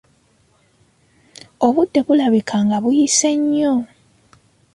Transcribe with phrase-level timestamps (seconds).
[1.65, 3.73] Obudde bulabika nga buyise nnyo!